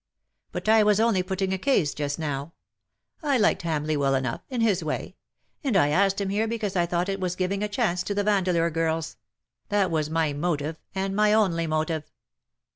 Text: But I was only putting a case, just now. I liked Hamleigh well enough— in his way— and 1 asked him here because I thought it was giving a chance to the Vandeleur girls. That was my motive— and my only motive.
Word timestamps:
But 0.51 0.67
I 0.67 0.81
was 0.81 0.99
only 0.99 1.21
putting 1.21 1.53
a 1.53 1.59
case, 1.59 1.93
just 1.93 2.17
now. 2.17 2.53
I 3.21 3.37
liked 3.37 3.61
Hamleigh 3.61 3.99
well 3.99 4.15
enough— 4.15 4.41
in 4.49 4.59
his 4.61 4.83
way— 4.83 5.15
and 5.63 5.75
1 5.75 5.89
asked 5.89 6.19
him 6.19 6.29
here 6.29 6.47
because 6.47 6.75
I 6.75 6.87
thought 6.87 7.07
it 7.07 7.19
was 7.19 7.35
giving 7.35 7.61
a 7.61 7.67
chance 7.69 8.01
to 8.05 8.15
the 8.15 8.23
Vandeleur 8.23 8.71
girls. 8.71 9.17
That 9.69 9.91
was 9.91 10.09
my 10.09 10.33
motive— 10.33 10.79
and 10.95 11.15
my 11.15 11.33
only 11.33 11.67
motive. 11.67 12.09